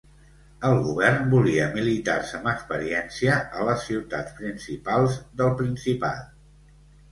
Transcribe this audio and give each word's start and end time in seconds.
El 0.69 0.79
govern 0.85 1.27
volia 1.33 1.67
militars 1.75 2.31
amb 2.39 2.49
experiència 2.53 3.37
a 3.61 3.69
les 3.69 3.87
ciutats 3.91 4.35
principals 4.41 5.21
del 5.43 5.55
Principat. 5.63 6.29